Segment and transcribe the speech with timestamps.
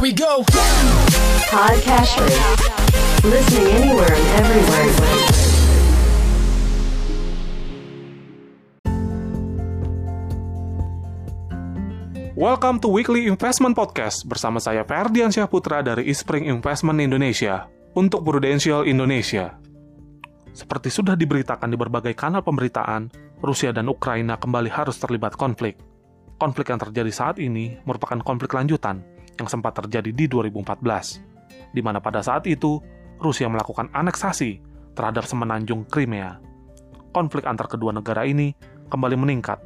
[0.00, 0.40] Here we go.
[3.20, 4.88] Listening anywhere and everywhere.
[12.32, 18.88] Welcome to Weekly Investment Podcast bersama saya Ferdian Syahputra dari Ispring Investment Indonesia untuk Prudential
[18.88, 19.60] Indonesia.
[20.56, 23.12] Seperti sudah diberitakan di berbagai kanal pemberitaan,
[23.44, 25.76] Rusia dan Ukraina kembali harus terlibat konflik.
[26.40, 31.98] Konflik yang terjadi saat ini merupakan konflik lanjutan yang sempat terjadi di 2014, di mana
[31.98, 32.76] pada saat itu
[33.16, 34.60] Rusia melakukan aneksasi
[34.92, 36.36] terhadap semenanjung Crimea.
[37.10, 38.52] Konflik antar kedua negara ini
[38.92, 39.58] kembali meningkat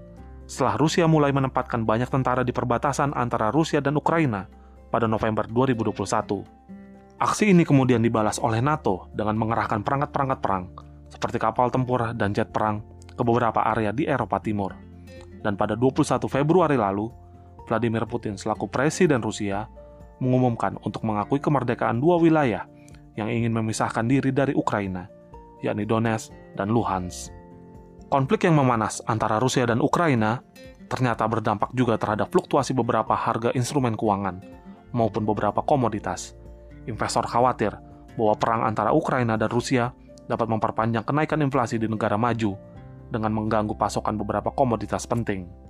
[0.45, 4.45] setelah Rusia mulai menempatkan banyak tentara di perbatasan antara Rusia dan Ukraina
[4.93, 6.45] pada November 2021.
[7.17, 10.65] Aksi ini kemudian dibalas oleh NATO dengan mengerahkan perangkat-perangkat perang
[11.09, 14.77] seperti kapal tempur dan jet perang ke beberapa area di Eropa Timur.
[15.41, 17.09] Dan pada 21 Februari lalu,
[17.65, 19.69] Vladimir Putin selaku presiden Rusia
[20.21, 22.69] mengumumkan untuk mengakui kemerdekaan dua wilayah
[23.15, 25.09] yang ingin memisahkan diri dari Ukraina,
[25.63, 27.31] yakni Donetsk dan Luhansk.
[28.13, 30.45] Konflik yang memanas antara Rusia dan Ukraina
[30.87, 34.45] ternyata berdampak juga terhadap fluktuasi beberapa harga instrumen keuangan
[34.95, 36.37] maupun beberapa komoditas.
[36.85, 37.75] Investor khawatir
[38.15, 39.91] bahwa perang antara Ukraina dan Rusia
[40.29, 42.55] dapat memperpanjang kenaikan inflasi di negara maju
[43.11, 45.64] dengan mengganggu pasokan beberapa komoditas penting.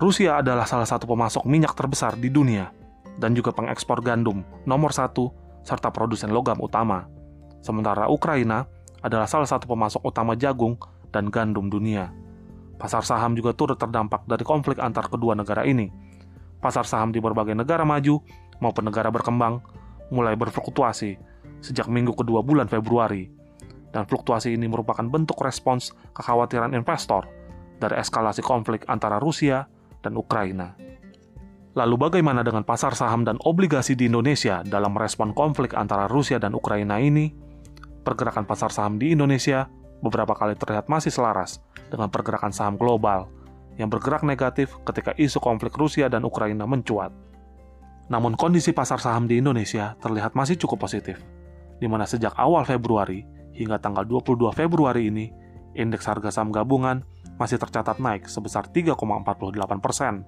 [0.00, 2.72] Rusia adalah salah satu pemasok minyak terbesar di dunia
[3.20, 5.28] dan juga pengekspor gandum nomor satu
[5.66, 7.04] serta produsen logam utama.
[7.60, 8.64] Sementara Ukraina
[9.04, 10.78] adalah salah satu pemasok utama jagung
[11.12, 12.08] dan gandum dunia.
[12.80, 15.86] Pasar saham juga turut terdampak dari konflik antar kedua negara ini.
[16.58, 18.22] Pasar saham di berbagai negara maju
[18.62, 19.62] maupun negara berkembang
[20.10, 21.18] mulai berfluktuasi
[21.62, 23.30] sejak minggu kedua bulan Februari.
[23.92, 27.28] Dan fluktuasi ini merupakan bentuk respons kekhawatiran investor
[27.76, 29.68] dari eskalasi konflik antara Rusia
[30.02, 30.76] dan Ukraina.
[31.72, 36.52] Lalu bagaimana dengan pasar saham dan obligasi di Indonesia dalam respon konflik antara Rusia dan
[36.52, 37.32] Ukraina ini?
[38.04, 39.70] Pergerakan pasar saham di Indonesia
[40.04, 43.32] beberapa kali terlihat masih selaras dengan pergerakan saham global
[43.80, 47.08] yang bergerak negatif ketika isu konflik Rusia dan Ukraina mencuat.
[48.12, 51.24] Namun kondisi pasar saham di Indonesia terlihat masih cukup positif,
[51.80, 53.24] di mana sejak awal Februari
[53.56, 55.32] hingga tanggal 22 Februari ini,
[55.72, 57.00] indeks harga saham gabungan
[57.42, 60.22] masih tercatat naik sebesar 3,48 persen.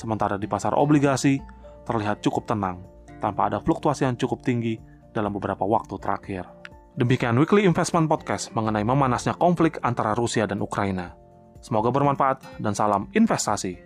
[0.00, 1.36] Sementara di pasar obligasi
[1.84, 2.80] terlihat cukup tenang,
[3.20, 4.80] tanpa ada fluktuasi yang cukup tinggi
[5.12, 6.48] dalam beberapa waktu terakhir.
[6.96, 11.12] Demikian Weekly Investment Podcast mengenai memanasnya konflik antara Rusia dan Ukraina.
[11.60, 13.76] Semoga bermanfaat dan salam investasi.